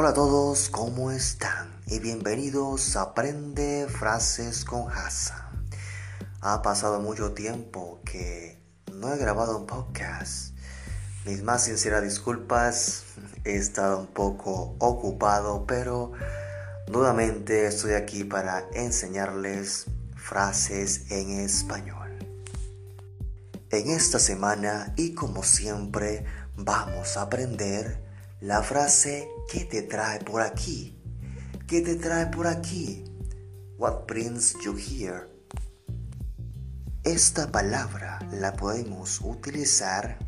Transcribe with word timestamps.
Hola 0.00 0.10
a 0.10 0.14
todos, 0.14 0.68
¿cómo 0.68 1.10
están? 1.10 1.82
Y 1.88 1.98
bienvenidos 1.98 2.94
a 2.94 3.02
Aprende 3.02 3.88
Frases 3.88 4.64
con 4.64 4.88
Hassan. 4.92 5.68
Ha 6.40 6.62
pasado 6.62 7.00
mucho 7.00 7.32
tiempo 7.32 8.00
que 8.04 8.62
no 8.92 9.12
he 9.12 9.18
grabado 9.18 9.58
un 9.58 9.66
podcast. 9.66 10.54
Mis 11.26 11.42
más 11.42 11.64
sinceras 11.64 12.04
disculpas, 12.04 13.06
he 13.42 13.56
estado 13.56 13.98
un 13.98 14.06
poco 14.06 14.76
ocupado, 14.78 15.66
pero 15.66 16.12
nuevamente 16.86 17.66
estoy 17.66 17.94
aquí 17.94 18.22
para 18.22 18.68
enseñarles 18.74 19.86
frases 20.14 21.10
en 21.10 21.40
español. 21.40 22.16
En 23.70 23.90
esta 23.90 24.20
semana 24.20 24.94
y 24.96 25.16
como 25.16 25.42
siempre 25.42 26.24
vamos 26.54 27.16
a 27.16 27.22
aprender 27.22 28.07
la 28.40 28.62
frase 28.62 29.28
¿qué 29.50 29.64
te 29.64 29.82
trae 29.82 30.20
por 30.20 30.42
aquí? 30.42 30.96
¿Qué 31.66 31.80
te 31.80 31.96
trae 31.96 32.26
por 32.26 32.46
aquí? 32.46 33.04
What 33.78 34.06
brings 34.06 34.54
you 34.64 34.76
here? 34.76 35.26
Esta 37.02 37.50
palabra 37.50 38.20
la 38.30 38.54
podemos 38.54 39.20
utilizar 39.22 40.18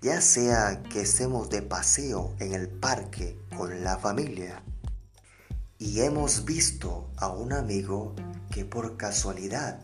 ya 0.00 0.22
sea 0.22 0.82
que 0.84 1.02
estemos 1.02 1.50
de 1.50 1.60
paseo 1.60 2.34
en 2.38 2.54
el 2.54 2.68
parque 2.68 3.38
con 3.54 3.84
la 3.84 3.98
familia 3.98 4.62
y 5.78 6.00
hemos 6.00 6.46
visto 6.46 7.10
a 7.16 7.28
un 7.28 7.52
amigo 7.52 8.14
que 8.50 8.64
por 8.64 8.96
casualidad 8.96 9.78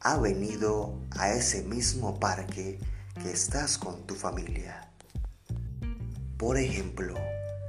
ha 0.00 0.18
venido 0.18 0.98
a 1.10 1.30
ese 1.30 1.62
mismo 1.62 2.18
parque 2.18 2.80
que 3.22 3.30
estás 3.30 3.78
con 3.78 4.06
tu 4.06 4.14
familia. 4.14 4.86
Por 6.36 6.58
ejemplo, 6.58 7.14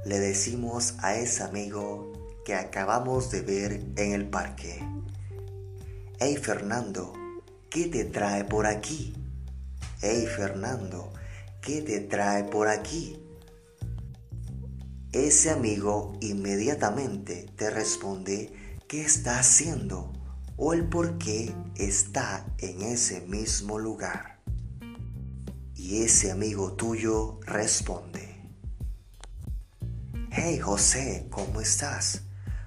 le 0.04 0.18
decimos 0.18 0.94
a 0.98 1.14
ese 1.14 1.42
amigo 1.42 2.12
que 2.44 2.54
acabamos 2.54 3.30
de 3.30 3.40
ver 3.40 3.72
en 3.96 4.12
el 4.12 4.28
parque, 4.28 4.82
Hey 6.20 6.36
Fernando, 6.36 7.12
¿qué 7.70 7.86
te 7.86 8.04
trae 8.04 8.44
por 8.44 8.66
aquí? 8.66 9.14
Hey 10.02 10.26
Fernando, 10.26 11.12
¿qué 11.62 11.80
te 11.80 12.00
trae 12.00 12.44
por 12.44 12.68
aquí? 12.68 13.18
Ese 15.12 15.50
amigo 15.50 16.18
inmediatamente 16.20 17.46
te 17.56 17.70
responde 17.70 18.52
qué 18.86 19.00
está 19.00 19.38
haciendo 19.38 20.12
o 20.58 20.74
el 20.74 20.86
por 20.88 21.16
qué 21.16 21.54
está 21.76 22.44
en 22.58 22.82
ese 22.82 23.22
mismo 23.22 23.78
lugar. 23.78 24.40
Y 25.74 26.02
ese 26.02 26.32
amigo 26.32 26.72
tuyo 26.72 27.38
responde, 27.46 28.17
Hey 30.30 30.58
José, 30.58 31.26
¿cómo 31.30 31.60
estás? 31.60 32.22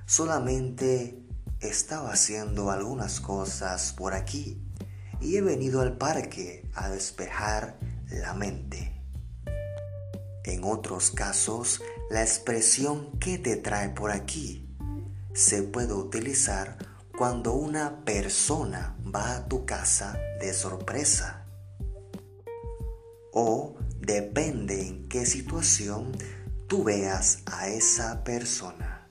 Solamente 0.05 1.23
estaba 1.59 2.11
haciendo 2.11 2.71
algunas 2.71 3.19
cosas 3.19 3.93
por 3.93 4.13
aquí 4.13 4.61
y 5.19 5.37
he 5.37 5.41
venido 5.41 5.81
al 5.81 5.97
parque 5.97 6.67
a 6.73 6.89
despejar 6.89 7.77
la 8.09 8.33
mente. 8.33 9.01
En 10.43 10.63
otros 10.63 11.11
casos, 11.11 11.81
la 12.09 12.21
expresión 12.21 13.17
¿qué 13.19 13.37
te 13.37 13.55
trae 13.57 13.89
por 13.89 14.11
aquí? 14.11 14.67
se 15.33 15.63
puede 15.63 15.93
utilizar 15.93 16.77
cuando 17.17 17.53
una 17.53 18.03
persona 18.03 18.97
va 19.03 19.35
a 19.35 19.47
tu 19.47 19.65
casa 19.65 20.19
de 20.39 20.53
sorpresa. 20.53 21.45
O 23.31 23.75
depende 23.99 24.87
en 24.87 25.07
qué 25.07 25.25
situación 25.25 26.11
tú 26.71 26.85
veas 26.85 27.39
a 27.47 27.67
esa 27.67 28.23
persona. 28.23 29.05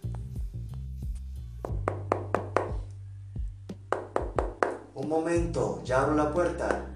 Un 4.94 5.06
momento, 5.06 5.82
ya 5.84 6.00
abro 6.00 6.14
la 6.14 6.32
puerta. 6.32 6.86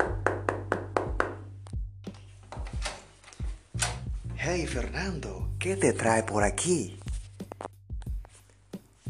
Hey 4.39 4.67
Fernando, 4.67 5.51
¿qué 5.59 5.77
te 5.77 5.93
trae 5.93 6.23
por 6.23 6.45
aquí? 6.45 6.99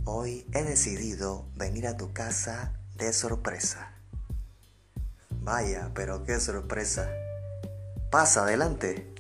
Hoy 0.03 0.45
he 0.55 0.65
decidido 0.65 1.47
venir 1.55 1.87
a 1.87 1.97
tu 1.97 2.13
casa 2.13 2.73
de 2.97 3.13
sorpresa. 3.13 3.93
Vaya, 5.31 5.93
pero 5.95 6.25
qué 6.25 6.41
sorpresa. 6.41 7.09
Pasa 8.11 8.43
adelante. 8.43 9.14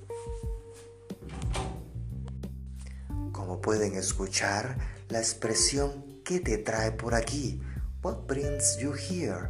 Pueden 3.64 3.94
escuchar 3.94 4.76
la 5.08 5.20
expresión 5.20 6.20
¿qué 6.22 6.38
te 6.38 6.58
trae 6.58 6.92
por 6.92 7.14
aquí? 7.14 7.62
What 8.02 8.26
brings 8.26 8.76
you 8.76 8.92
here? 8.92 9.48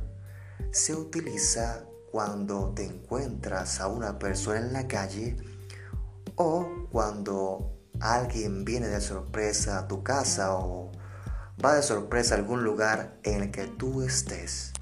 Se 0.71 0.95
utiliza 0.95 1.85
cuando 2.13 2.73
te 2.75 2.85
encuentras 2.85 3.81
a 3.81 3.89
una 3.89 4.21
persona 4.21 4.61
en 4.61 4.73
la 4.73 4.87
calle 4.87 5.37
o 6.37 6.87
cuando 6.93 7.77
alguien 7.99 8.65
viene 8.65 8.87
de 8.87 9.01
sorpresa 9.01 9.81
a 9.81 9.89
tu 9.89 10.05
casa 10.05 10.55
o 10.55 10.93
va 11.63 11.75
de 11.75 11.83
sorpresa 11.83 12.37
a 12.37 12.39
algún 12.39 12.63
lugar 12.63 13.19
en 13.25 13.43
el 13.43 13.51
que 13.51 13.67
tú 13.67 14.03
estés. 14.03 14.73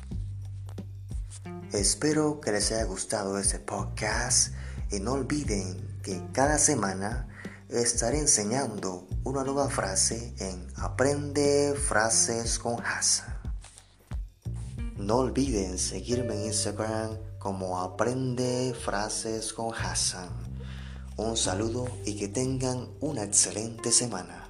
Espero 1.73 2.39
que 2.43 2.53
les 2.53 2.71
haya 2.71 2.85
gustado 2.85 3.39
este 3.39 3.59
podcast 3.59 4.53
y 4.91 5.01
no 5.01 5.13
olviden 5.13 5.99
que 6.03 6.23
cada 6.35 6.59
semana 6.59 7.32
estaré 7.73 8.19
enseñando 8.19 9.07
una 9.25 9.45
nueva 9.45 9.71
frase 9.71 10.35
en 10.39 10.67
Aprende 10.77 11.75
Frases 11.75 12.59
con 12.59 12.77
Hassan. 12.85 13.35
No 14.97 15.17
olviden 15.17 15.79
seguirme 15.79 16.35
en 16.35 16.47
Instagram 16.47 17.17
como 17.39 17.81
Aprende 17.81 18.75
Frases 18.75 19.55
con 19.55 19.73
Hassan. 19.75 20.29
Un 21.17 21.37
saludo 21.37 21.89
y 22.05 22.17
que 22.17 22.29
tengan 22.29 22.89
una 23.01 23.25
excelente 23.25 23.91
semana. 23.91 24.42